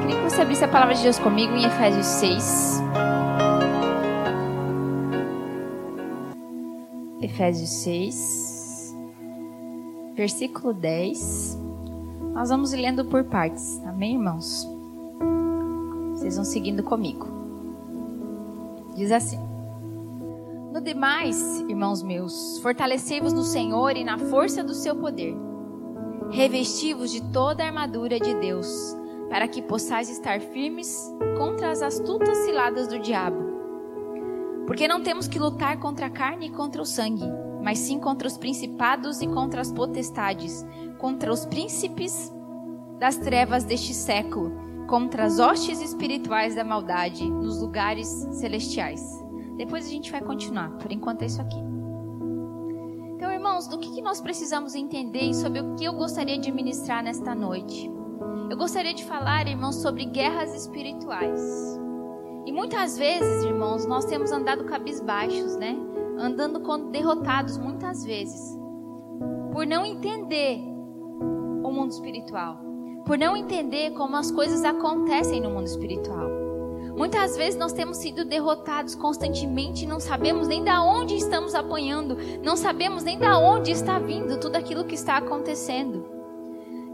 [0.00, 2.82] Queria que você abrisse a palavra de Deus comigo em Efésios 6.
[7.22, 8.96] Efésios 6,
[10.16, 11.58] versículo 10.
[12.32, 14.68] Nós vamos lendo por partes, amém, irmãos?
[16.14, 17.28] Vocês vão seguindo comigo.
[18.96, 19.49] Diz assim:
[20.82, 25.36] Demais, irmãos meus, fortalecei-vos no Senhor e na força do seu poder.
[26.30, 28.96] Revesti-vos de toda a armadura de Deus,
[29.28, 30.96] para que possais estar firmes
[31.36, 33.50] contra as astutas ciladas do diabo.
[34.66, 37.28] Porque não temos que lutar contra a carne e contra o sangue,
[37.62, 40.64] mas sim contra os principados e contra as potestades,
[40.98, 42.32] contra os príncipes
[42.98, 49.19] das trevas deste século, contra as hostes espirituais da maldade nos lugares celestiais.
[49.60, 51.62] Depois a gente vai continuar, por enquanto é isso aqui.
[53.14, 57.04] Então, irmãos, do que, nós precisamos entender e sobre o que eu gostaria de ministrar
[57.04, 57.92] nesta noite?
[58.48, 61.78] Eu gostaria de falar, irmãos, sobre guerras espirituais.
[62.46, 65.76] E muitas vezes, irmãos, nós temos andado cabisbaixos, né?
[66.18, 66.58] Andando
[66.90, 68.58] derrotados muitas vezes.
[69.52, 70.58] Por não entender
[71.62, 72.58] o mundo espiritual.
[73.04, 76.39] Por não entender como as coisas acontecem no mundo espiritual.
[76.96, 82.56] Muitas vezes nós temos sido derrotados constantemente não sabemos nem da onde estamos apanhando, não
[82.56, 86.06] sabemos nem da onde está vindo tudo aquilo que está acontecendo.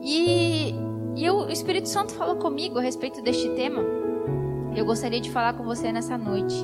[0.02, 0.74] E,
[1.16, 3.82] e o Espírito Santo falou comigo a respeito deste tema.
[4.74, 6.54] Eu gostaria de falar com você nessa noite.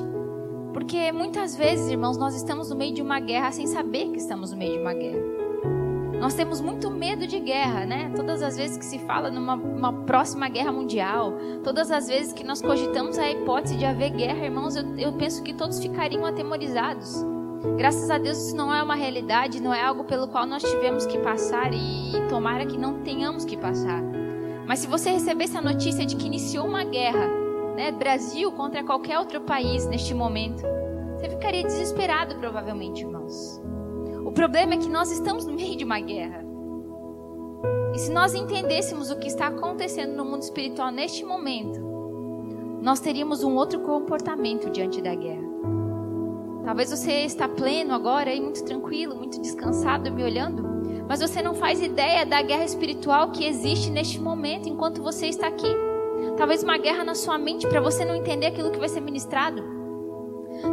[0.73, 4.51] Porque muitas vezes, irmãos, nós estamos no meio de uma guerra sem saber que estamos
[4.51, 5.42] no meio de uma guerra.
[6.23, 8.09] Nós temos muito medo de guerra, né?
[8.15, 11.33] Todas as vezes que se fala numa próxima guerra mundial,
[11.65, 15.43] todas as vezes que nós cogitamos a hipótese de haver guerra, irmãos, eu, eu penso
[15.43, 17.13] que todos ficariam atemorizados.
[17.75, 21.05] Graças a Deus isso não é uma realidade, não é algo pelo qual nós tivemos
[21.05, 24.01] que passar e, e tomara que não tenhamos que passar.
[24.65, 27.27] Mas se você recebesse a notícia de que iniciou uma guerra,
[27.75, 30.63] né, Brasil contra qualquer outro país neste momento,
[31.17, 33.61] você ficaria desesperado provavelmente, irmãos.
[34.33, 36.43] Problema é que nós estamos no meio de uma guerra.
[37.93, 41.79] E se nós entendêssemos o que está acontecendo no mundo espiritual neste momento,
[42.81, 45.53] nós teríamos um outro comportamento diante da guerra.
[46.65, 50.63] Talvez você está pleno agora e muito tranquilo, muito descansado me olhando,
[51.07, 55.47] mas você não faz ideia da guerra espiritual que existe neste momento enquanto você está
[55.47, 55.75] aqui.
[56.37, 59.82] Talvez uma guerra na sua mente para você não entender aquilo que vai ser ministrado.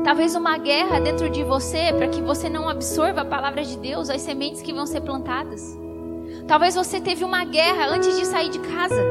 [0.05, 4.09] Talvez uma guerra dentro de você para que você não absorva a palavra de Deus,
[4.09, 5.79] as sementes que vão ser plantadas.
[6.47, 9.03] Talvez você teve uma guerra antes de sair de casa.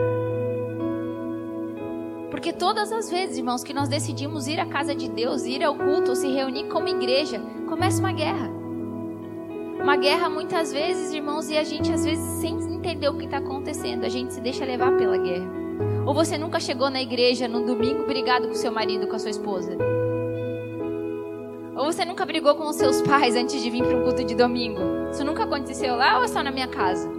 [2.30, 5.76] Porque todas as vezes, irmãos, que nós decidimos ir à casa de Deus, ir ao
[5.76, 8.50] culto, ou se reunir como igreja, começa uma guerra.
[9.82, 13.38] Uma guerra muitas vezes, irmãos, e a gente às vezes sem entender o que está
[13.38, 15.50] acontecendo, a gente se deixa levar pela guerra.
[16.06, 19.32] Ou você nunca chegou na igreja no domingo brigado com seu marido, com a sua
[19.32, 19.78] esposa.
[21.80, 24.36] Ou você nunca brigou com os seus pais antes de vir para um culto de
[24.36, 24.82] domingo?
[25.14, 27.10] Isso nunca aconteceu lá ou é só na minha casa?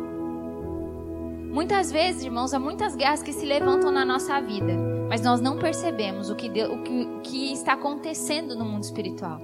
[1.51, 4.75] Muitas vezes, irmãos, há muitas guerras que se levantam na nossa vida,
[5.09, 9.41] mas nós não percebemos o que, o que, o que está acontecendo no mundo espiritual.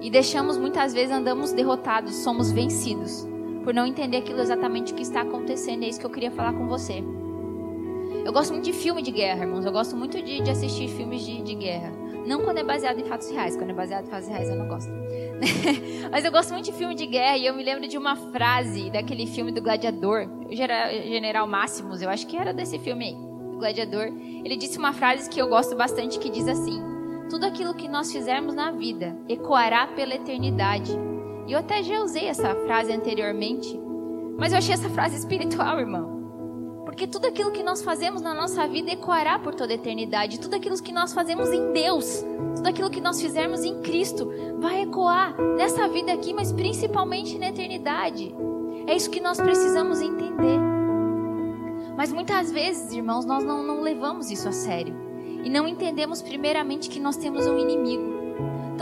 [0.00, 3.26] E deixamos, muitas vezes, andamos derrotados, somos vencidos,
[3.64, 5.82] por não entender aquilo exatamente que está acontecendo.
[5.82, 7.02] É isso que eu queria falar com você.
[8.24, 9.64] Eu gosto muito de filme de guerra, irmãos.
[9.64, 11.92] Eu gosto muito de, de assistir filmes de, de guerra.
[12.28, 13.56] Não quando é baseado em fatos reais.
[13.56, 14.92] Quando é baseado em fatos reais eu não gosto.
[16.12, 18.90] Mas eu gosto muito de filme de guerra e eu me lembro de uma frase
[18.90, 20.28] daquele filme do Gladiador.
[20.46, 24.12] O General Máximos, eu acho que era desse filme aí, do Gladiador.
[24.44, 26.82] Ele disse uma frase que eu gosto bastante que diz assim:
[27.30, 30.92] Tudo aquilo que nós fizermos na vida ecoará pela eternidade.
[31.46, 33.80] E eu até já usei essa frase anteriormente,
[34.36, 36.17] mas eu achei essa frase espiritual, irmão.
[36.98, 40.40] Porque tudo aquilo que nós fazemos na nossa vida ecoará por toda a eternidade.
[40.40, 42.24] Tudo aquilo que nós fazemos em Deus,
[42.56, 44.28] tudo aquilo que nós fizermos em Cristo,
[44.58, 48.34] vai ecoar nessa vida aqui, mas principalmente na eternidade.
[48.84, 50.58] É isso que nós precisamos entender.
[51.96, 54.92] Mas muitas vezes, irmãos, nós não, não levamos isso a sério.
[55.44, 58.17] E não entendemos primeiramente que nós temos um inimigo.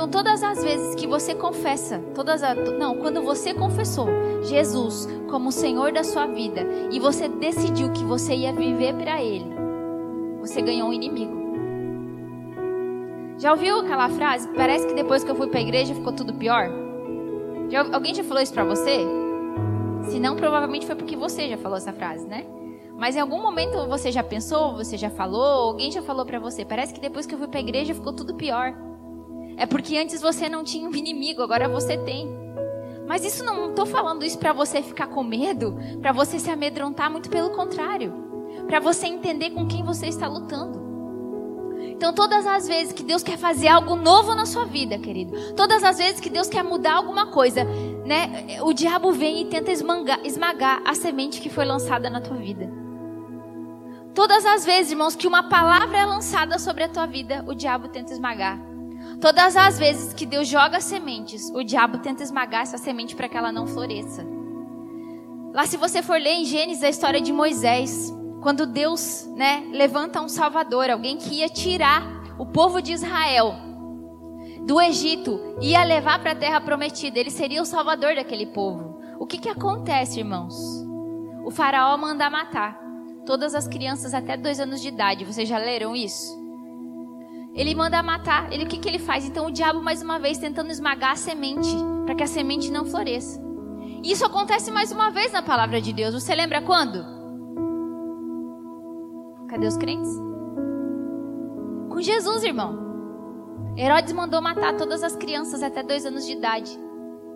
[0.06, 2.40] Então, todas as vezes que você confessa, todas
[2.78, 4.06] não, quando você confessou
[4.44, 9.20] Jesus como o Senhor da sua vida e você decidiu que você ia viver para
[9.20, 9.52] Ele,
[10.38, 11.34] você ganhou um inimigo.
[13.36, 14.48] Já ouviu aquela frase?
[14.50, 16.70] Parece que depois que eu fui para a igreja ficou tudo pior.
[17.68, 19.04] Já, alguém já falou isso para você?
[20.04, 22.46] Se não, provavelmente foi porque você já falou essa frase, né?
[22.96, 26.64] Mas em algum momento você já pensou, você já falou, alguém já falou para você?
[26.64, 28.85] Parece que depois que eu fui para a igreja ficou tudo pior.
[29.56, 32.28] É porque antes você não tinha um inimigo, agora você tem.
[33.06, 37.10] Mas isso não estou falando isso para você ficar com medo, para você se amedrontar,
[37.10, 38.12] muito pelo contrário.
[38.66, 40.84] Para você entender com quem você está lutando.
[41.78, 45.82] Então, todas as vezes que Deus quer fazer algo novo na sua vida, querido, todas
[45.82, 47.64] as vezes que Deus quer mudar alguma coisa,
[48.04, 52.36] né, o diabo vem e tenta esmagar, esmagar a semente que foi lançada na tua
[52.36, 52.70] vida.
[54.14, 57.88] Todas as vezes, irmãos, que uma palavra é lançada sobre a tua vida, o diabo
[57.88, 58.75] tenta esmagar.
[59.20, 63.36] Todas as vezes que Deus joga sementes, o diabo tenta esmagar essa semente para que
[63.36, 64.26] ela não floresça.
[65.54, 70.20] Lá, se você for ler em Gênesis a história de Moisés, quando Deus, né, levanta
[70.20, 72.02] um salvador, alguém que ia tirar
[72.38, 73.54] o povo de Israel
[74.66, 79.00] do Egito, ia levar para a terra prometida, ele seria o salvador daquele povo.
[79.18, 80.54] O que que acontece, irmãos?
[81.44, 82.78] O faraó manda matar
[83.24, 85.24] todas as crianças até dois anos de idade.
[85.24, 86.45] Vocês já leram isso?
[87.56, 88.52] Ele manda matar.
[88.52, 89.26] Ele o que que ele faz?
[89.26, 91.74] Então o diabo mais uma vez tentando esmagar a semente
[92.04, 93.42] para que a semente não floresça.
[94.04, 96.14] Isso acontece mais uma vez na palavra de Deus.
[96.14, 97.04] Você lembra quando?
[99.48, 100.10] Cadê os crentes?
[101.88, 102.84] Com Jesus, irmão.
[103.76, 106.78] Herodes mandou matar todas as crianças até dois anos de idade,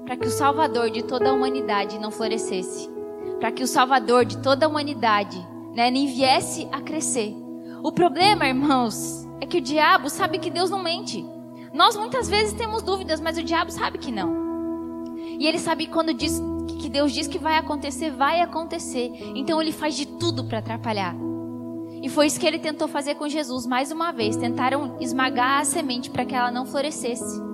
[0.04, 2.90] para que o Salvador de toda a humanidade não florescesse,
[3.38, 5.38] para que o Salvador de toda a humanidade
[5.74, 7.34] né, nem viesse a crescer.
[7.82, 11.24] O problema, irmãos, é que o diabo sabe que Deus não mente.
[11.72, 15.16] Nós muitas vezes temos dúvidas, mas o diabo sabe que não.
[15.38, 16.40] E ele sabe que quando diz
[16.80, 19.10] que Deus diz que vai acontecer, vai acontecer.
[19.34, 21.14] Então ele faz de tudo para atrapalhar.
[22.02, 24.36] E foi isso que ele tentou fazer com Jesus mais uma vez.
[24.36, 27.49] Tentaram esmagar a semente para que ela não florescesse.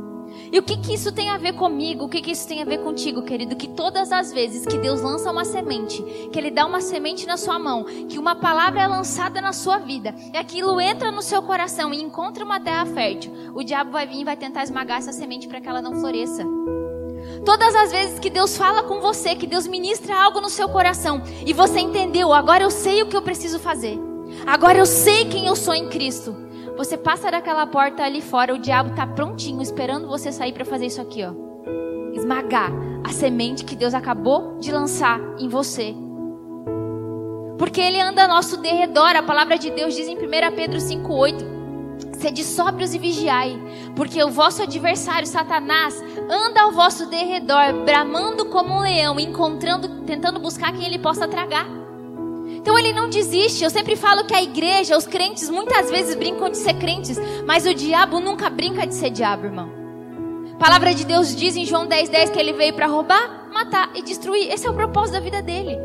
[0.52, 2.04] E o que, que isso tem a ver comigo?
[2.04, 3.56] O que, que isso tem a ver contigo, querido?
[3.56, 6.02] Que todas as vezes que Deus lança uma semente,
[6.32, 9.78] que Ele dá uma semente na sua mão, que uma palavra é lançada na sua
[9.78, 14.06] vida, e aquilo entra no seu coração e encontra uma terra fértil, o diabo vai
[14.06, 16.44] vir e vai tentar esmagar essa semente para que ela não floresça.
[17.44, 21.22] Todas as vezes que Deus fala com você, que Deus ministra algo no seu coração,
[21.44, 23.98] e você entendeu, agora eu sei o que eu preciso fazer.
[24.46, 26.36] Agora eu sei quem eu sou em Cristo.
[26.76, 30.86] Você passa daquela porta ali fora, o diabo está prontinho, esperando você sair para fazer
[30.86, 31.32] isso aqui, ó.
[32.12, 32.70] Esmagar
[33.02, 35.94] a semente que Deus acabou de lançar em você.
[37.58, 39.16] Porque ele anda ao nosso derredor.
[39.16, 40.18] A palavra de Deus diz em 1
[40.54, 41.56] Pedro 5,8.
[42.12, 43.58] Sede sóbrios e vigiai,
[43.94, 50.40] porque o vosso adversário, Satanás, anda ao vosso derredor, bramando como um leão, encontrando, tentando
[50.40, 51.66] buscar quem ele possa tragar.
[52.66, 53.62] Então ele não desiste.
[53.62, 57.16] Eu sempre falo que a igreja, os crentes, muitas vezes brincam de ser crentes,
[57.46, 59.70] mas o diabo nunca brinca de ser diabo, irmão.
[60.52, 63.90] A palavra de Deus diz em João 10, 10 que ele veio para roubar, matar
[63.94, 64.52] e destruir.
[64.52, 65.78] Esse é o propósito da vida dele.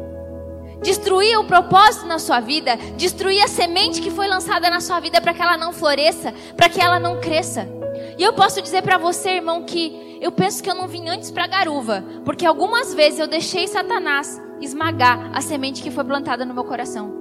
[0.82, 5.22] Destruir o propósito na sua vida, destruir a semente que foi lançada na sua vida
[5.22, 7.70] para que ela não floresça, para que ela não cresça.
[8.18, 11.30] E eu posso dizer para você, irmão, que eu penso que eu não vim antes
[11.30, 16.54] para garuva, porque algumas vezes eu deixei Satanás esmagar a semente que foi plantada no
[16.54, 17.12] meu coração.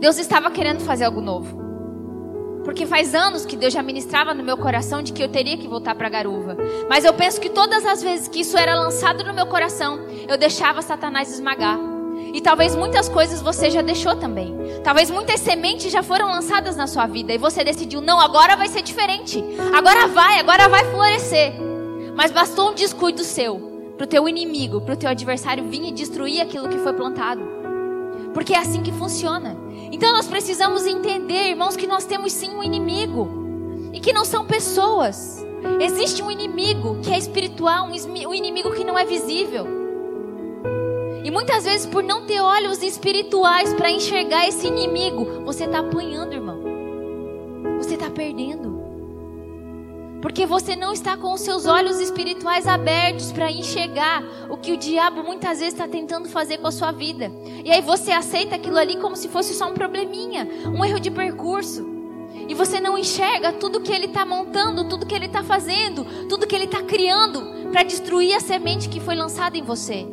[0.00, 1.68] Deus estava querendo fazer algo novo.
[2.64, 5.66] Porque faz anos que Deus já ministrava no meu coração de que eu teria que
[5.66, 6.56] voltar para a garuva.
[6.88, 10.36] Mas eu penso que todas as vezes que isso era lançado no meu coração, eu
[10.36, 11.78] deixava Satanás esmagar.
[12.34, 14.54] E talvez muitas coisas você já deixou também.
[14.84, 18.68] Talvez muitas sementes já foram lançadas na sua vida e você decidiu, não, agora vai
[18.68, 19.42] ser diferente.
[19.74, 21.54] Agora vai, agora vai florescer.
[22.14, 23.67] Mas bastou um descuido seu
[23.98, 27.42] para o teu inimigo, para o teu adversário vir e destruir aquilo que foi plantado.
[28.32, 29.56] Porque é assim que funciona.
[29.90, 33.28] Então nós precisamos entender, irmãos, que nós temos sim um inimigo
[33.92, 35.44] e que não são pessoas.
[35.80, 39.66] Existe um inimigo que é espiritual, um inimigo que não é visível.
[41.24, 46.32] E muitas vezes, por não ter olhos espirituais para enxergar esse inimigo, você está apanhando,
[46.32, 46.62] irmão.
[47.78, 48.77] Você está perdendo.
[50.20, 54.76] Porque você não está com os seus olhos espirituais abertos para enxergar o que o
[54.76, 57.30] diabo muitas vezes está tentando fazer com a sua vida.
[57.64, 61.10] E aí você aceita aquilo ali como se fosse só um probleminha, um erro de
[61.10, 61.86] percurso.
[62.48, 66.46] E você não enxerga tudo que ele está montando, tudo que ele está fazendo, tudo
[66.46, 70.06] que ele está criando para destruir a semente que foi lançada em você.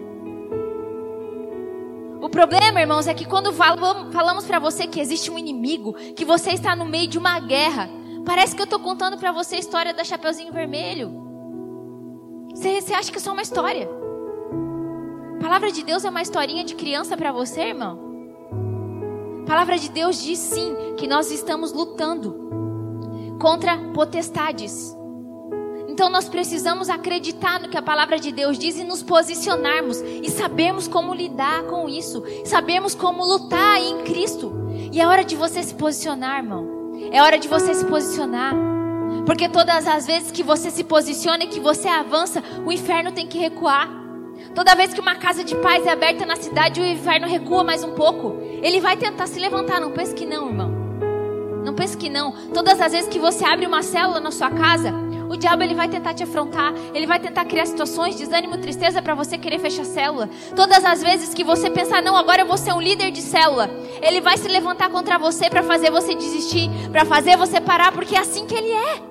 [2.22, 6.52] O problema, irmãos, é que quando falamos para você que existe um inimigo, que você
[6.52, 7.90] está no meio de uma guerra,
[8.26, 11.12] Parece que eu estou contando para você a história da Chapeuzinho Vermelho.
[12.50, 13.88] Você, você acha que é só uma história?
[15.36, 18.00] A palavra de Deus é uma historinha de criança para você, irmão?
[19.44, 24.98] A palavra de Deus diz sim que nós estamos lutando contra potestades.
[25.88, 30.30] Então nós precisamos acreditar no que a palavra de Deus diz e nos posicionarmos e
[30.32, 34.52] sabermos como lidar com isso, sabermos como lutar em Cristo.
[34.92, 36.75] E é hora de você se posicionar, irmão.
[37.12, 38.54] É hora de você se posicionar.
[39.26, 43.28] Porque todas as vezes que você se posiciona e que você avança, o inferno tem
[43.28, 43.90] que recuar.
[44.54, 47.84] Toda vez que uma casa de paz é aberta na cidade, o inferno recua mais
[47.84, 48.38] um pouco.
[48.62, 50.72] Ele vai tentar se levantar, não pense que não, irmão.
[51.64, 52.32] Não pense que não.
[52.54, 54.94] Todas as vezes que você abre uma célula na sua casa,
[55.30, 59.16] o diabo ele vai tentar te afrontar, ele vai tentar criar situações, desânimo, tristeza para
[59.16, 60.30] você querer fechar a célula.
[60.56, 63.70] Todas as vezes que você pensar, não, agora eu vou ser um líder de célula,
[64.02, 68.16] ele vai se levantar contra você para fazer você desistir, para fazer você parar, porque
[68.16, 69.02] é assim que ele é.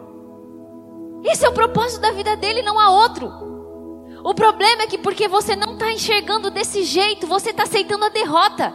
[1.25, 3.33] Esse é o propósito da vida dele, não há outro.
[4.23, 8.09] O problema é que porque você não está enxergando desse jeito, você está aceitando a
[8.09, 8.75] derrota.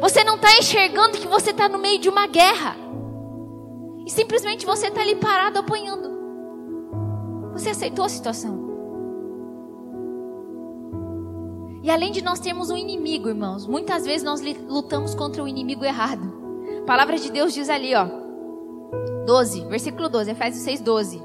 [0.00, 2.85] Você não está enxergando que você está no meio de uma guerra.
[4.06, 6.16] E simplesmente você está ali parado apanhando.
[7.52, 8.64] Você aceitou a situação.
[11.82, 15.84] E além de nós termos um inimigo, irmãos, muitas vezes nós lutamos contra o inimigo
[15.84, 16.32] errado.
[16.82, 18.08] A palavra de Deus diz ali, ó.
[19.26, 21.22] 12, versículo 12, Efésios 6, 12.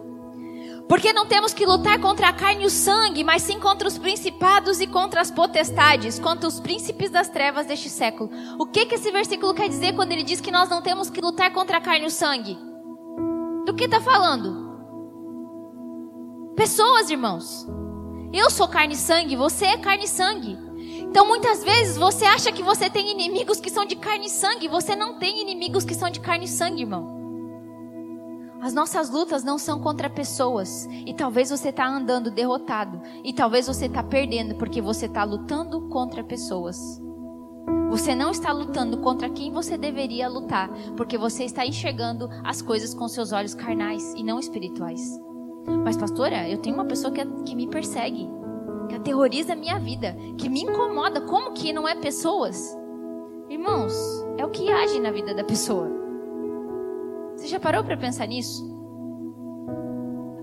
[0.89, 3.97] Porque não temos que lutar contra a carne e o sangue, mas sim contra os
[3.97, 8.29] principados e contra as potestades, contra os príncipes das trevas deste século.
[8.59, 11.21] O que, que esse versículo quer dizer quando ele diz que nós não temos que
[11.21, 12.70] lutar contra a carne e o sangue?
[13.65, 14.71] Do que está falando?
[16.55, 17.67] Pessoas, irmãos.
[18.33, 20.57] Eu sou carne e sangue, você é carne e sangue.
[20.99, 24.67] Então muitas vezes você acha que você tem inimigos que são de carne e sangue,
[24.67, 27.21] você não tem inimigos que são de carne e sangue, irmão.
[28.61, 30.87] As nossas lutas não são contra pessoas.
[31.05, 33.01] E talvez você está andando derrotado.
[33.23, 37.01] E talvez você está perdendo porque você está lutando contra pessoas.
[37.89, 42.93] Você não está lutando contra quem você deveria lutar, porque você está enxergando as coisas
[42.93, 45.19] com seus olhos carnais e não espirituais.
[45.83, 48.29] Mas, pastora, eu tenho uma pessoa que, que me persegue,
[48.87, 51.21] que aterroriza a minha vida, que me incomoda.
[51.21, 52.77] Como que não é pessoas?
[53.49, 53.93] Irmãos,
[54.37, 55.89] é o que age na vida da pessoa.
[57.35, 58.71] Você já parou para pensar nisso?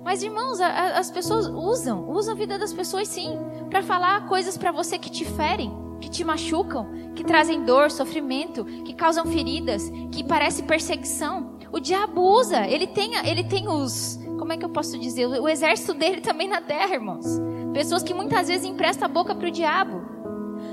[0.05, 4.73] Mas irmãos, as pessoas usam, usam a vida das pessoas sim, para falar coisas para
[4.73, 10.25] você que te ferem, que te machucam, que trazem dor, sofrimento, que causam feridas, que
[10.25, 11.59] parece perseguição.
[11.71, 15.49] O diabo usa, ele tem, ele tem os, como é que eu posso dizer, o
[15.49, 17.27] exército dele também na terra, irmãos.
[17.73, 20.09] Pessoas que muitas vezes emprestam a boca para o diabo.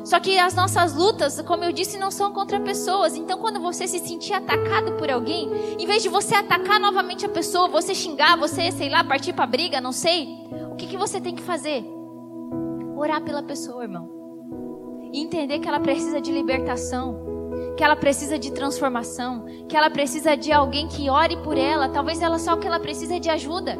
[0.04, 3.16] Só que as nossas lutas, como eu disse, não são contra pessoas.
[3.16, 7.30] Então, quando você se sentir atacado por alguém, em vez de você atacar novamente a
[7.30, 10.28] pessoa, você xingar, você, sei lá, partir para briga, não sei,
[10.72, 11.84] o que, que você tem que fazer?
[12.96, 14.25] Orar pela pessoa, irmão.
[15.16, 17.18] E entender que ela precisa de libertação,
[17.78, 21.88] que ela precisa de transformação, que ela precisa de alguém que ore por ela.
[21.88, 23.78] Talvez ela só que ela precisa de ajuda.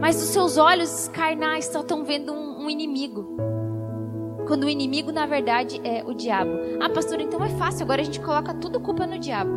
[0.00, 3.36] Mas os seus olhos carnais só estão vendo um, um inimigo.
[4.48, 6.50] Quando o inimigo, na verdade, é o diabo.
[6.80, 9.52] Ah, pastor, então é fácil, agora a gente coloca tudo culpa no diabo.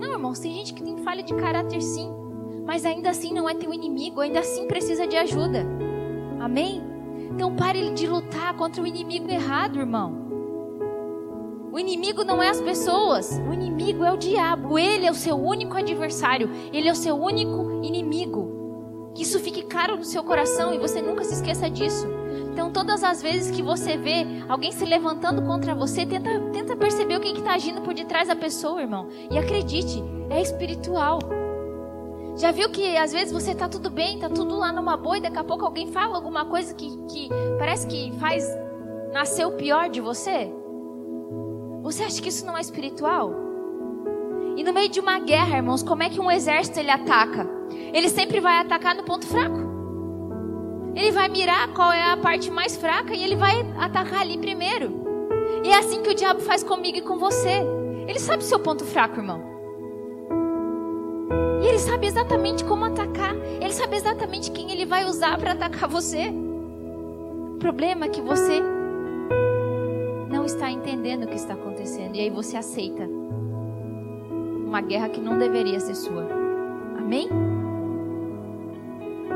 [0.00, 2.12] Não, irmãos, tem gente que tem falha de caráter sim.
[2.66, 5.64] Mas ainda assim não é teu inimigo, ainda assim precisa de ajuda.
[6.40, 6.83] Amém?
[7.34, 10.22] Então pare de lutar contra o inimigo errado, irmão.
[11.72, 14.78] O inimigo não é as pessoas, o inimigo é o diabo.
[14.78, 19.12] Ele é o seu único adversário, ele é o seu único inimigo.
[19.16, 22.06] Que isso fique claro no seu coração e você nunca se esqueça disso.
[22.52, 27.16] Então, todas as vezes que você vê alguém se levantando contra você, tenta, tenta perceber
[27.16, 29.08] o que está agindo por detrás da pessoa, irmão.
[29.28, 30.00] E acredite,
[30.30, 31.18] é espiritual.
[32.36, 35.20] Já viu que às vezes você está tudo bem, está tudo lá numa boa, e
[35.20, 38.44] daqui a pouco alguém fala alguma coisa que, que parece que faz
[39.12, 40.52] nascer o pior de você?
[41.82, 43.32] Você acha que isso não é espiritual?
[44.56, 47.48] E no meio de uma guerra, irmãos, como é que um exército ele ataca?
[47.92, 49.62] Ele sempre vai atacar no ponto fraco.
[50.96, 55.04] Ele vai mirar qual é a parte mais fraca e ele vai atacar ali primeiro.
[55.64, 57.62] E é assim que o diabo faz comigo e com você.
[58.08, 59.53] Ele sabe o seu ponto fraco, irmão.
[61.62, 63.34] E ele sabe exatamente como atacar.
[63.60, 66.32] Ele sabe exatamente quem ele vai usar para atacar você.
[67.54, 68.62] O problema é que você
[70.30, 72.16] não está entendendo o que está acontecendo.
[72.16, 73.08] E aí você aceita
[74.66, 76.28] uma guerra que não deveria ser sua.
[76.98, 77.28] Amém?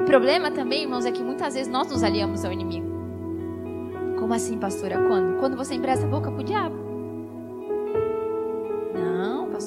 [0.09, 2.89] problema também, irmãos, é que muitas vezes nós nos aliamos ao inimigo.
[4.19, 5.07] Como assim, pastora?
[5.07, 5.39] Quando?
[5.39, 6.88] Quando você empresta a boca pro diabo.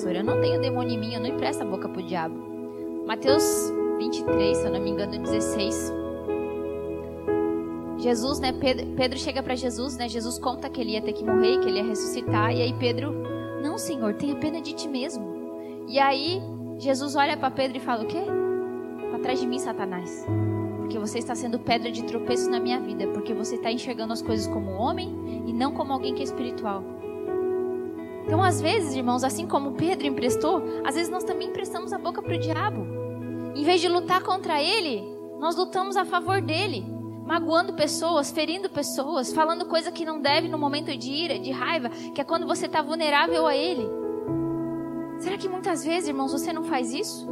[0.09, 2.35] Eu não tenho demônio em mim, eu não empresto a boca pro diabo.
[3.05, 3.43] Mateus
[3.97, 5.93] 23, se eu não me engano, 16.
[7.97, 8.51] Jesus, né?
[8.51, 10.09] Pedro, Pedro chega para Jesus, né?
[10.09, 12.51] Jesus conta que ele ia ter que morrer, que ele ia ressuscitar.
[12.51, 13.13] E aí Pedro,
[13.61, 15.85] não, Senhor, tenha pena de ti mesmo.
[15.87, 16.41] E aí
[16.79, 18.23] Jesus olha para Pedro e fala: O quê?
[19.21, 20.25] atrás de mim, Satanás.
[20.77, 23.07] Porque você está sendo pedra de tropeço na minha vida.
[23.09, 26.83] Porque você está enxergando as coisas como homem e não como alguém que é espiritual.
[28.25, 32.21] Então, às vezes, irmãos, assim como Pedro emprestou, às vezes nós também emprestamos a boca
[32.21, 32.85] para o diabo.
[33.55, 35.03] Em vez de lutar contra ele,
[35.39, 36.85] nós lutamos a favor dele,
[37.25, 41.89] magoando pessoas, ferindo pessoas, falando coisa que não deve no momento de ira, de raiva,
[42.13, 43.87] que é quando você está vulnerável a ele.
[45.19, 47.27] Será que muitas vezes, irmãos, você não faz isso?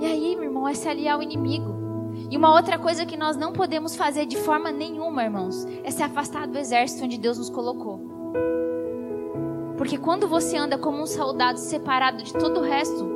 [0.00, 1.87] E aí, meu irmão, é se aliar ao inimigo.
[2.30, 6.02] E uma outra coisa que nós não podemos fazer de forma nenhuma, irmãos, é se
[6.02, 8.00] afastar do exército onde Deus nos colocou.
[9.78, 13.08] Porque quando você anda como um soldado separado de todo o resto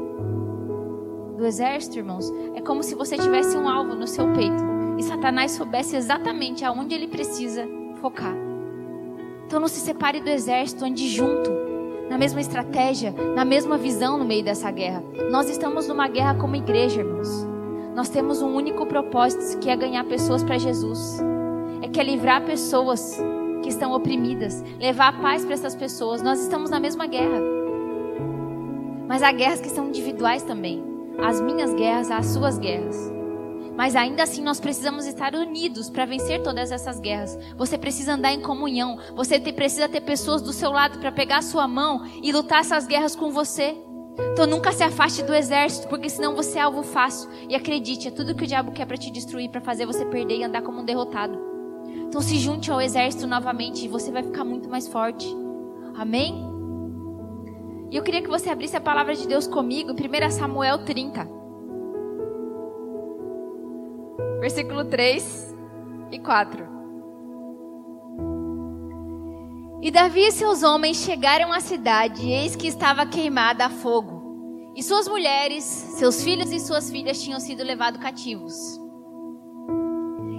[1.37, 4.62] do exército, irmãos, é como se você tivesse um alvo no seu peito
[4.97, 7.69] e Satanás soubesse exatamente aonde ele precisa
[8.00, 8.35] focar.
[9.45, 11.50] Então não se separe do exército, ande junto,
[12.09, 15.02] na mesma estratégia, na mesma visão no meio dessa guerra.
[15.31, 17.51] Nós estamos numa guerra como igreja, irmãos.
[17.94, 21.20] Nós temos um único propósito, que é ganhar pessoas para Jesus.
[21.82, 23.18] É que é livrar pessoas
[23.62, 26.22] que estão oprimidas, levar a paz para essas pessoas.
[26.22, 27.40] Nós estamos na mesma guerra.
[29.06, 30.82] Mas há guerras que são individuais também.
[31.18, 33.12] As minhas guerras, as suas guerras.
[33.76, 37.38] Mas ainda assim nós precisamos estar unidos para vencer todas essas guerras.
[37.56, 38.99] Você precisa andar em comunhão.
[39.14, 42.87] Você precisa ter pessoas do seu lado para pegar a sua mão e lutar essas
[42.87, 43.76] guerras com você.
[44.33, 47.31] Então nunca se afaste do exército, porque senão você é alvo fácil.
[47.49, 50.38] E acredite, é tudo que o diabo quer para te destruir, para fazer você perder
[50.38, 51.38] e andar como um derrotado.
[52.07, 55.26] Então se junte ao exército novamente e você vai ficar muito mais forte.
[55.95, 56.52] Amém?
[57.90, 61.28] E eu queria que você abrisse a palavra de Deus comigo em 1 Samuel 30.
[64.40, 65.54] Versículo 3
[66.11, 66.81] e 4.
[69.82, 74.70] E Davi e seus homens chegaram à cidade, e eis que estava queimada a fogo.
[74.76, 78.54] E suas mulheres, seus filhos e suas filhas tinham sido levados cativos.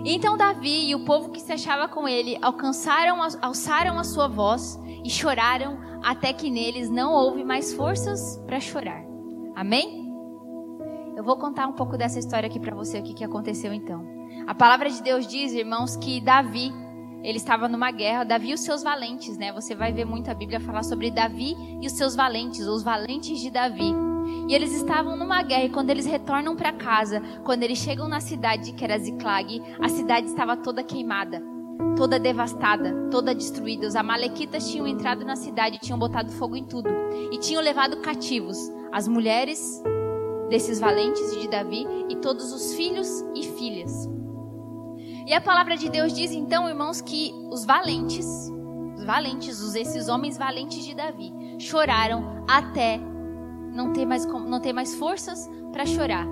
[0.05, 4.29] E então Davi e o povo que se achava com ele alcançaram, alçaram a sua
[4.29, 9.03] voz e choraram até que neles não houve mais forças para chorar.
[9.57, 10.09] Amém?
[11.17, 14.07] Eu vou contar um pouco dessa história aqui para você, o que, que aconteceu então.
[14.47, 16.71] A palavra de Deus diz, irmãos, que Davi
[17.23, 19.53] ele estava numa guerra, Davi e os seus valentes, né?
[19.53, 23.39] Você vai ver muito a Bíblia falar sobre Davi e os seus valentes, os valentes
[23.39, 23.95] de Davi.
[24.49, 28.19] E eles estavam numa guerra e quando eles retornam para casa, quando eles chegam na
[28.19, 31.41] cidade que era Ziklag, a cidade estava toda queimada,
[31.95, 33.87] toda devastada, toda destruída.
[33.87, 36.89] Os amalequitas tinham entrado na cidade, tinham botado fogo em tudo
[37.31, 38.57] e tinham levado cativos
[38.91, 39.81] as mulheres
[40.49, 44.09] desses valentes de Davi e todos os filhos e filhas.
[45.25, 48.25] E a palavra de Deus diz então, irmãos, que os valentes,
[48.97, 52.99] os valentes, os, esses homens valentes de Davi, choraram até
[53.73, 56.27] não ter mais, não ter mais forças para chorar.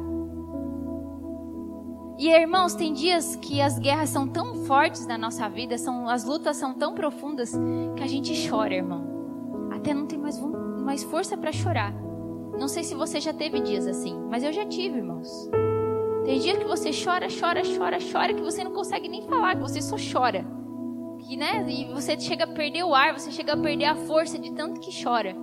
[2.18, 6.24] E irmãos, tem dias que as guerras são tão fortes na nossa vida, são, as
[6.24, 7.52] lutas são tão profundas
[7.96, 9.70] que a gente chora, irmão.
[9.72, 10.40] Até não tem mais,
[10.84, 11.94] mais força para chorar.
[12.60, 15.50] Não sei se você já teve dias assim, mas eu já tive, irmãos.
[16.26, 19.62] Tem dia que você chora, chora, chora, chora, que você não consegue nem falar, que
[19.62, 20.46] você só chora.
[21.20, 21.66] Que, né?
[21.68, 24.80] E você chega a perder o ar, você chega a perder a força de tanto
[24.80, 25.36] que chora.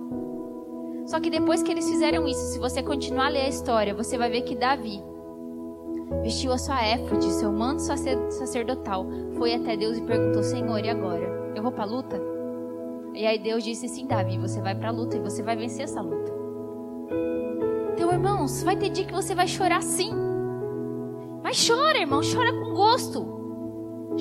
[1.05, 4.17] Só que depois que eles fizeram isso, se você continuar a ler a história, você
[4.17, 5.01] vai ver que Davi
[6.21, 11.53] vestiu a sua éfode, seu manto sacerdotal, foi até Deus e perguntou: Senhor, e agora?
[11.55, 12.21] Eu vou para a luta?
[13.13, 15.83] E aí Deus disse: Sim, Davi, você vai para a luta e você vai vencer
[15.83, 16.31] essa luta.
[17.93, 20.28] Então, irmãos, vai ter dia que você vai chorar sim.
[21.49, 23.25] Mas chora, irmão, chora com gosto.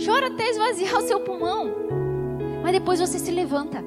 [0.03, 1.71] Chora até esvaziar o seu pulmão.
[2.63, 3.85] Mas depois você se levanta.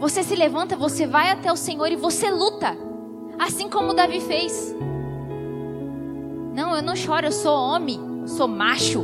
[0.00, 2.76] Você se levanta, você vai até o Senhor e você luta.
[3.38, 4.74] Assim como Davi fez.
[6.56, 9.00] Não, eu não choro, eu sou homem, eu sou macho.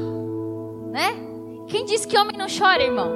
[0.90, 1.14] Né?
[1.68, 3.12] Quem disse que homem não chora, irmão?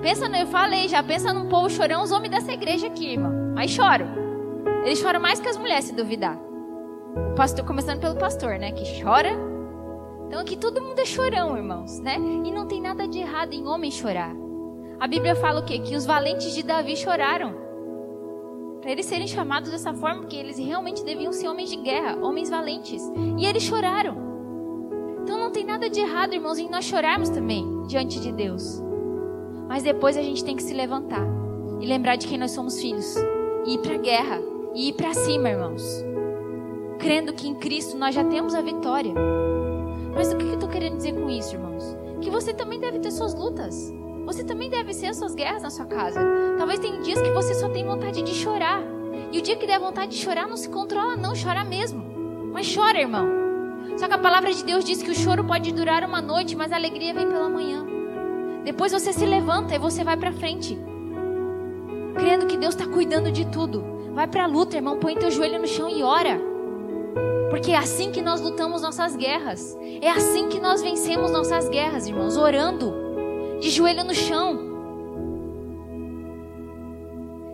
[0.00, 3.52] Pensa, eu falei já, pensa num povo chorão, os homens dessa igreja aqui, irmão.
[3.52, 4.06] Mas choram.
[4.84, 6.38] Eles choram mais que as mulheres, se duvidar.
[7.16, 8.72] O pastor, começando pelo pastor, né?
[8.72, 9.30] Que chora.
[10.26, 12.16] Então aqui todo mundo é chorão, irmãos, né?
[12.16, 14.34] E não tem nada de errado em homem chorar.
[14.98, 15.78] A Bíblia fala o quê?
[15.78, 17.54] Que os valentes de Davi choraram.
[18.80, 22.50] Para eles serem chamados dessa forma, porque eles realmente deviam ser homens de guerra, homens
[22.50, 23.00] valentes.
[23.38, 24.16] E eles choraram.
[25.22, 28.82] Então não tem nada de errado, irmãos, em nós chorarmos também diante de Deus.
[29.68, 31.26] Mas depois a gente tem que se levantar
[31.80, 33.14] e lembrar de quem nós somos filhos.
[33.66, 34.42] E ir para a guerra.
[34.74, 36.13] E ir para cima, irmãos
[37.04, 39.12] crendo que em Cristo nós já temos a vitória.
[40.14, 41.94] Mas o que eu estou querendo dizer com isso, irmãos?
[42.22, 43.92] Que você também deve ter suas lutas.
[44.24, 46.18] Você também deve ser as suas guerras na sua casa.
[46.56, 48.80] Talvez tenha dias que você só tem vontade de chorar.
[49.30, 52.02] E o dia que der vontade de chorar, não se controla, não, chora mesmo.
[52.54, 53.28] Mas chora, irmão.
[53.98, 56.72] Só que a palavra de Deus diz que o choro pode durar uma noite, mas
[56.72, 57.84] a alegria vem pela manhã.
[58.64, 60.78] Depois você se levanta e você vai para frente.
[62.14, 63.84] Crendo que Deus está cuidando de tudo.
[64.14, 64.98] Vai para a luta, irmão.
[64.98, 66.53] Põe teu joelho no chão e ora.
[67.54, 69.78] Porque é assim que nós lutamos nossas guerras.
[70.02, 72.36] É assim que nós vencemos nossas guerras, irmãos.
[72.36, 72.92] Orando.
[73.60, 74.58] De joelho no chão.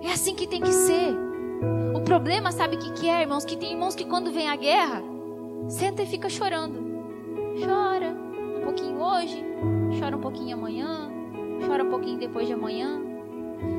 [0.02, 1.14] É assim que tem que ser.
[1.94, 3.44] O problema, sabe o que, que é, irmãos?
[3.44, 5.02] Que tem irmãos que quando vem a guerra,
[5.68, 6.80] senta e fica chorando.
[7.62, 8.16] Chora
[8.56, 9.44] um pouquinho hoje,
[10.00, 11.10] chora um pouquinho amanhã,
[11.66, 12.98] chora um pouquinho depois de amanhã.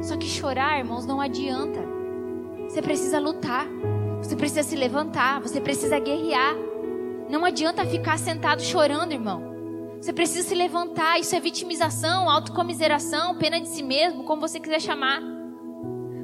[0.04, 1.80] Só que chorar, irmãos, não adianta.
[2.70, 3.66] Você precisa lutar.
[4.22, 5.42] Você precisa se levantar.
[5.42, 6.56] Você precisa guerrear.
[7.30, 9.52] Não adianta ficar sentado chorando, irmão.
[10.02, 11.20] Você precisa se levantar.
[11.20, 15.22] Isso é vitimização, autocomiseração, pena de si mesmo, como você quiser chamar.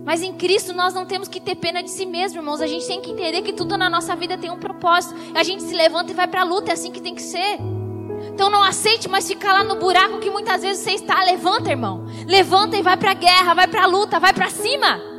[0.05, 2.61] Mas em Cristo nós não temos que ter pena de si mesmo, irmãos.
[2.61, 5.13] A gente tem que entender que tudo na nossa vida tem um propósito.
[5.35, 7.57] A gente se levanta e vai para a luta, é assim que tem que ser.
[8.33, 11.23] Então não aceite mais ficar lá no buraco que muitas vezes você está.
[11.23, 12.05] Levanta, irmão.
[12.25, 15.16] Levanta e vai para a guerra, vai para a luta, vai para cima.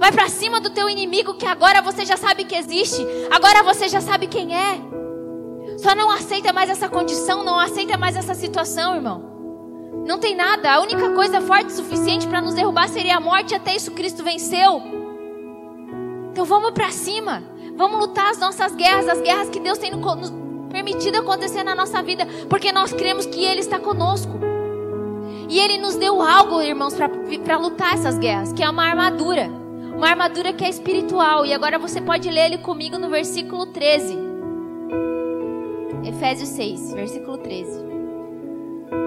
[0.00, 3.06] Vai para cima do teu inimigo que agora você já sabe que existe.
[3.30, 4.80] Agora você já sabe quem é.
[5.76, 9.22] Só não aceita mais essa condição, não aceita mais essa situação, irmão.
[10.06, 10.72] Não tem nada.
[10.72, 13.54] A única coisa forte o suficiente para nos derrubar seria a morte.
[13.54, 14.80] Até isso Cristo venceu.
[16.32, 17.42] Então vamos para cima.
[17.76, 20.32] Vamos lutar as nossas guerras, as guerras que Deus tem nos
[20.70, 24.32] permitido acontecer na nossa vida, porque nós cremos que Ele está conosco.
[25.46, 29.59] E Ele nos deu algo, irmãos, para lutar essas guerras, que é uma armadura.
[30.00, 31.44] Uma armadura que é espiritual.
[31.44, 34.16] E agora você pode ler ele comigo no versículo 13.
[36.02, 37.84] Efésios 6, versículo 13.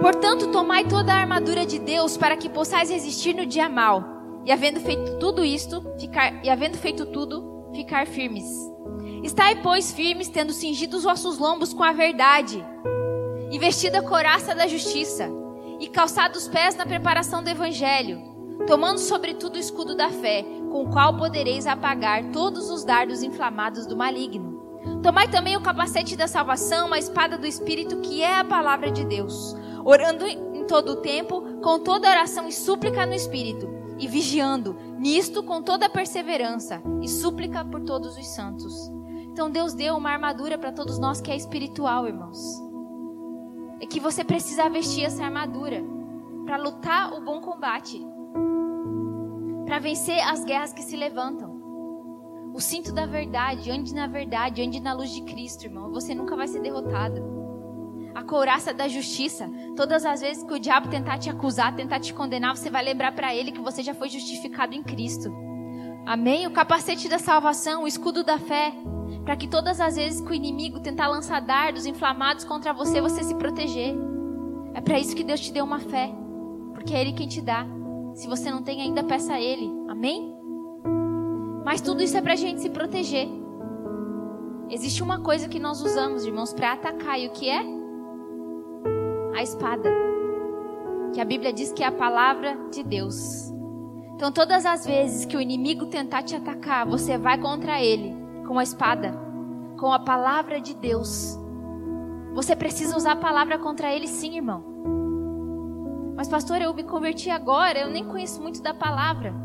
[0.01, 4.03] Portanto, tomai toda a armadura de Deus para que possais resistir no dia mal.
[4.45, 8.45] E havendo feito tudo isto, ficar, e havendo feito tudo, ficar firmes.
[9.23, 12.63] Estai, pois, firmes, tendo cingido os vossos lombos com a verdade,
[13.49, 15.27] e vestida a coraça da justiça,
[15.79, 18.32] e calçados os pés na preparação do evangelho,
[18.67, 23.85] tomando sobretudo o escudo da fé, com o qual podereis apagar todos os dardos inflamados
[23.85, 24.61] do maligno.
[25.01, 29.05] Tomai também o capacete da salvação, a espada do Espírito, que é a palavra de
[29.05, 34.75] Deus, orando em todo o tempo, com toda oração e súplica no Espírito, e vigiando
[34.97, 38.73] nisto com toda perseverança e súplica por todos os santos.
[39.31, 42.39] Então Deus deu uma armadura para todos nós que é espiritual, irmãos.
[43.79, 45.83] É que você precisa vestir essa armadura
[46.45, 48.05] para lutar o bom combate,
[49.83, 51.61] vencer as guerras que se levantam.
[52.55, 55.91] O cinto da verdade, ande na verdade, ande na luz de Cristo, irmão.
[55.91, 57.21] Você nunca vai ser derrotado.
[58.15, 59.49] A couraça da justiça.
[59.75, 63.11] Todas as vezes que o diabo tentar te acusar, tentar te condenar, você vai lembrar
[63.11, 65.33] para ele que você já foi justificado em Cristo.
[66.05, 66.47] Amém?
[66.47, 68.73] O capacete da salvação, o escudo da fé
[69.25, 73.23] para que todas as vezes que o inimigo tentar lançar dardos inflamados contra você, você
[73.23, 73.95] se proteger.
[74.73, 76.11] É para isso que Deus te deu uma fé,
[76.73, 77.65] porque é Ele quem te dá.
[78.13, 79.71] Se você não tem ainda, peça a Ele.
[79.89, 80.33] Amém?
[81.65, 83.27] Mas tudo isso é para a gente se proteger.
[84.69, 87.63] Existe uma coisa que nós usamos, irmãos, para atacar, e o que é?
[89.35, 89.89] A espada.
[91.13, 93.51] Que a Bíblia diz que é a palavra de Deus.
[94.15, 98.15] Então, todas as vezes que o inimigo tentar te atacar, você vai contra ele
[98.47, 99.13] com a espada,
[99.79, 101.37] com a palavra de Deus.
[102.33, 104.72] Você precisa usar a palavra contra ele, sim, irmão.
[106.23, 109.35] Mas, pastor, eu me converti agora, eu nem conheço muito da palavra.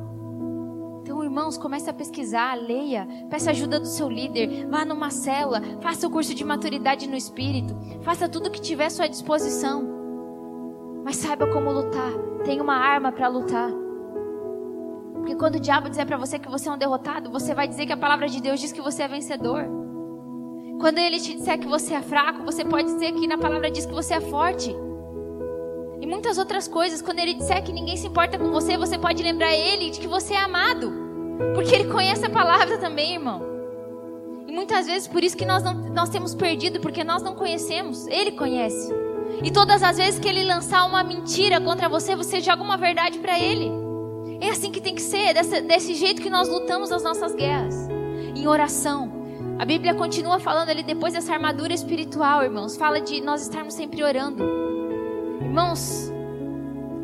[1.02, 6.06] Então, irmãos, comece a pesquisar, leia, peça ajuda do seu líder, vá numa célula, faça
[6.06, 9.82] o curso de maturidade no espírito, faça tudo que tiver à sua disposição.
[11.04, 12.12] Mas saiba como lutar,
[12.44, 13.72] tenha uma arma para lutar.
[15.14, 17.86] Porque quando o diabo dizer para você que você é um derrotado, você vai dizer
[17.86, 19.64] que a palavra de Deus diz que você é vencedor.
[20.78, 23.84] Quando ele te disser que você é fraco, você pode dizer que na palavra diz
[23.84, 24.72] que você é forte.
[26.08, 29.54] Muitas outras coisas, quando ele disser que ninguém se importa com você, você pode lembrar
[29.54, 30.90] ele de que você é amado.
[31.54, 33.42] Porque ele conhece a palavra também, irmão.
[34.46, 38.06] E muitas vezes por isso que nós, não, nós temos perdido, porque nós não conhecemos.
[38.06, 38.90] Ele conhece.
[39.42, 43.18] E todas as vezes que ele lançar uma mentira contra você, você joga uma verdade
[43.18, 43.70] para ele.
[44.40, 47.86] É assim que tem que ser, desse, desse jeito que nós lutamos as nossas guerras.
[48.34, 49.12] Em oração.
[49.58, 52.78] A Bíblia continua falando ali depois dessa armadura espiritual, irmãos.
[52.78, 54.68] Fala de nós estarmos sempre orando.
[55.58, 56.12] Irmãos,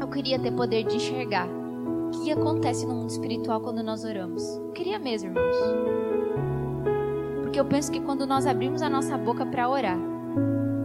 [0.01, 4.45] eu queria ter poder de enxergar o que acontece no mundo espiritual quando nós oramos.
[4.59, 5.57] Eu queria mesmo, irmãos.
[7.43, 9.99] Porque eu penso que quando nós abrimos a nossa boca para orar,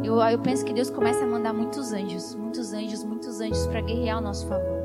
[0.04, 3.82] eu, eu penso que Deus começa a mandar muitos anjos, muitos anjos, muitos anjos para
[3.82, 4.80] guerrear ao nosso favor.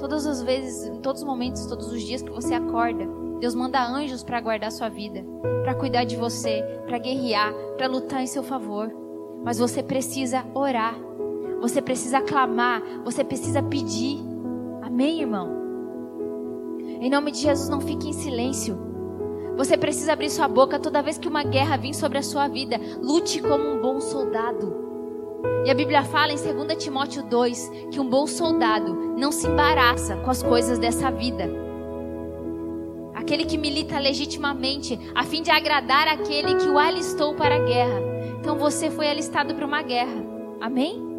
[0.00, 3.06] Todas as vezes, em todos os momentos, todos os dias que você acorda,
[3.38, 5.24] Deus manda anjos para guardar sua vida,
[5.62, 8.92] para cuidar de você, para guerrear, para lutar em seu favor.
[9.44, 10.94] Mas você precisa orar.
[11.62, 14.18] Você precisa clamar, você precisa pedir.
[14.82, 15.48] Amém, irmão?
[17.00, 18.76] Em nome de Jesus, não fique em silêncio.
[19.56, 22.80] Você precisa abrir sua boca toda vez que uma guerra vir sobre a sua vida.
[23.00, 24.74] Lute como um bom soldado.
[25.64, 30.16] E a Bíblia fala em 2 Timóteo 2 que um bom soldado não se embaraça
[30.16, 31.48] com as coisas dessa vida.
[33.14, 38.00] Aquele que milita legitimamente, a fim de agradar aquele que o alistou para a guerra.
[38.40, 40.26] Então você foi alistado para uma guerra.
[40.60, 41.11] Amém?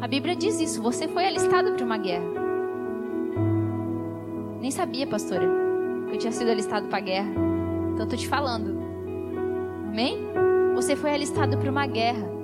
[0.00, 0.82] A Bíblia diz isso.
[0.82, 2.26] Você foi alistado para uma guerra.
[4.60, 5.46] Nem sabia, pastora,
[6.08, 7.30] que eu tinha sido alistado para a guerra.
[7.92, 8.82] Então estou te falando.
[9.88, 10.18] Amém?
[10.74, 12.34] Você foi alistado para uma guerra.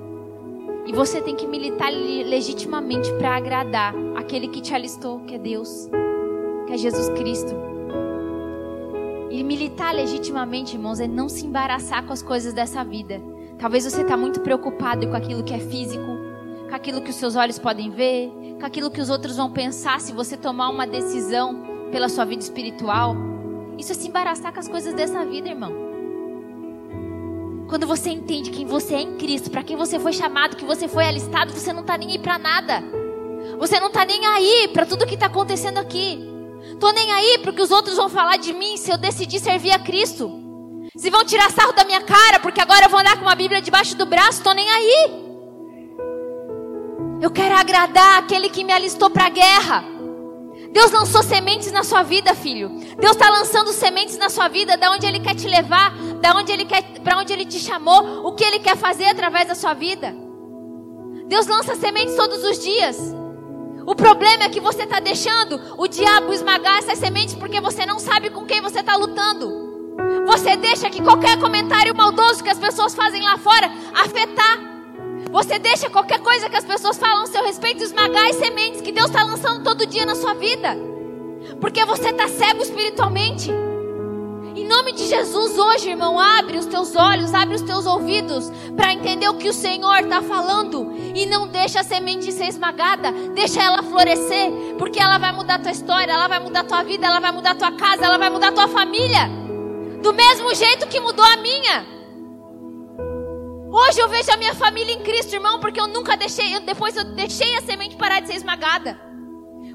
[0.85, 5.89] E você tem que militar legitimamente para agradar aquele que te alistou, que é Deus,
[6.65, 7.53] que é Jesus Cristo.
[9.29, 13.21] E militar legitimamente, irmãos, é não se embaraçar com as coisas dessa vida.
[13.57, 16.10] Talvez você está muito preocupado com aquilo que é físico,
[16.71, 19.99] com aquilo que os seus olhos podem ver, com aquilo que os outros vão pensar
[19.99, 23.13] se você tomar uma decisão pela sua vida espiritual.
[23.77, 25.73] Isso é se embaraçar com as coisas dessa vida, irmão.
[27.67, 30.87] Quando você entende quem você é em Cristo, para quem você foi chamado, que você
[30.87, 32.81] foi alistado, você não está nem aí para nada.
[33.59, 36.23] Você não está nem aí para tudo que está acontecendo aqui.
[36.79, 39.79] Tô nem aí porque os outros vão falar de mim se eu decidir servir a
[39.79, 40.39] Cristo.
[40.95, 43.61] Se vão tirar sarro da minha cara porque agora eu vou andar com uma Bíblia
[43.61, 45.30] debaixo do braço, tô nem aí.
[47.21, 49.85] Eu quero agradar aquele que me alistou para a guerra.
[50.71, 52.69] Deus lançou sementes na sua vida, filho.
[52.97, 56.51] Deus está lançando sementes na sua vida, da onde Ele quer te levar, da onde
[56.51, 59.75] Ele quer, para onde Ele te chamou, o que Ele quer fazer através da sua
[59.75, 60.15] vida.
[61.27, 62.97] Deus lança sementes todos os dias.
[63.85, 67.99] O problema é que você está deixando o diabo esmagar essas sementes porque você não
[67.99, 69.69] sabe com quem você está lutando.
[70.25, 74.70] Você deixa que qualquer comentário maldoso que as pessoas fazem lá fora afetar
[75.31, 78.91] você deixa qualquer coisa que as pessoas falam a seu respeito esmagar as sementes que
[78.91, 80.77] Deus está lançando todo dia na sua vida.
[81.59, 83.49] Porque você está cego espiritualmente.
[84.53, 88.93] Em nome de Jesus, hoje, irmão, abre os teus olhos, abre os teus ouvidos para
[88.93, 90.91] entender o que o Senhor está falando.
[91.15, 95.59] E não deixa a semente ser esmagada, deixa ela florescer, porque ela vai mudar a
[95.59, 98.17] tua história, ela vai mudar a tua vida, ela vai mudar a tua casa, ela
[98.17, 99.29] vai mudar a tua família.
[100.01, 102.00] Do mesmo jeito que mudou a minha.
[103.73, 106.93] Hoje eu vejo a minha família em Cristo, irmão, porque eu nunca deixei, eu, depois
[106.97, 108.99] eu deixei a semente parar de ser esmagada.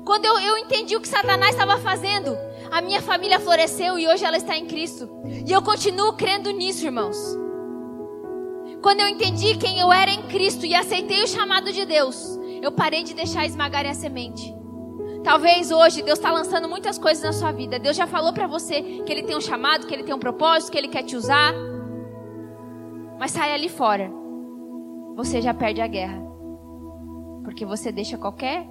[0.04, 2.36] Quando eu, eu entendi o que Satanás estava fazendo,
[2.70, 5.08] a minha família floresceu e hoje ela está em Cristo.
[5.46, 7.16] E eu continuo crendo nisso, irmãos.
[8.82, 12.70] Quando eu entendi quem eu era em Cristo e aceitei o chamado de Deus, eu
[12.72, 14.54] parei de deixar esmagarem a semente.
[15.24, 17.78] Talvez hoje Deus está lançando muitas coisas na sua vida.
[17.78, 20.70] Deus já falou para você que Ele tem um chamado, que Ele tem um propósito,
[20.70, 21.54] que Ele quer te usar.
[23.18, 24.10] Mas sai ali fora.
[25.16, 26.20] Você já perde a guerra.
[27.42, 28.66] Porque você deixa qualquer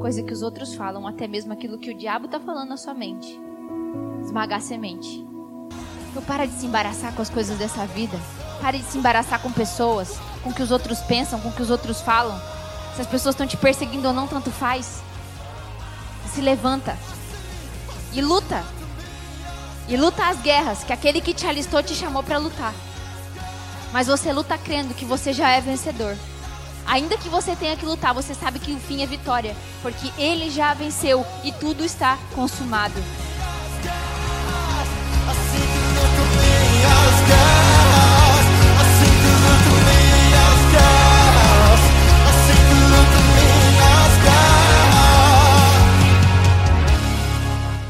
[0.00, 2.94] coisa que os outros falam, até mesmo aquilo que o diabo está falando na sua
[2.94, 3.40] mente,
[4.22, 5.24] esmagar a semente.
[6.10, 8.18] Então para de se embaraçar com as coisas dessa vida.
[8.60, 11.62] Pare de se embaraçar com pessoas, com o que os outros pensam, com o que
[11.62, 12.38] os outros falam.
[12.94, 15.02] Se as pessoas estão te perseguindo ou não, tanto faz.
[16.32, 16.96] Se levanta
[18.14, 18.64] e luta.
[19.88, 22.74] E luta as guerras que aquele que te alistou te chamou para lutar.
[23.92, 26.16] Mas você luta crendo que você já é vencedor.
[26.86, 30.50] Ainda que você tenha que lutar, você sabe que o fim é vitória, porque ele
[30.50, 32.94] já venceu e tudo está consumado.